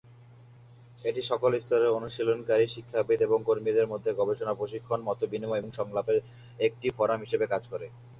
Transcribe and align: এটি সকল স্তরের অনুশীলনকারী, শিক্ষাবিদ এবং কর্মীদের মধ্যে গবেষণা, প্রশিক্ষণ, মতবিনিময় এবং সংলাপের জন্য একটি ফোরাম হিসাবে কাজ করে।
এটি 0.99 1.21
সকল 1.31 1.51
স্তরের 1.59 1.95
অনুশীলনকারী, 1.97 2.65
শিক্ষাবিদ 2.67 3.19
এবং 3.21 3.39
কর্মীদের 3.43 3.87
মধ্যে 3.87 4.11
গবেষণা, 4.13 4.53
প্রশিক্ষণ, 4.53 4.99
মতবিনিময় 5.03 5.61
এবং 5.61 5.71
সংলাপের 5.71 6.17
জন্য 6.17 6.29
একটি 6.59 6.87
ফোরাম 6.97 7.19
হিসাবে 7.21 7.45
কাজ 7.47 7.63
করে। 7.71 7.87